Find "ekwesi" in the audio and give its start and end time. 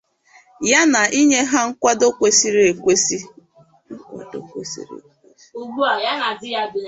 2.71-3.17